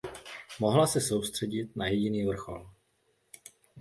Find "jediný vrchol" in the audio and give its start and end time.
1.87-2.69